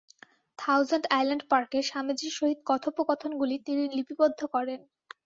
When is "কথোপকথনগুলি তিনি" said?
2.69-3.83